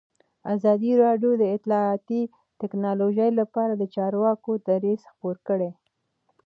[0.53, 2.21] ازادي راډیو د اطلاعاتی
[2.61, 5.69] تکنالوژي لپاره د چارواکو دریځ خپور کړی.